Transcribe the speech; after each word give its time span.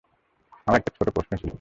আমার 0.67 0.79
একটা 0.79 0.91
ছোট্ট 0.97 1.09
প্রশ্ন 1.09 1.31
ছিল। 1.37 1.49